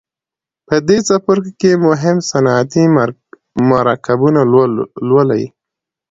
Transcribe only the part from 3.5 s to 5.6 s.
مرکبونه لولئ.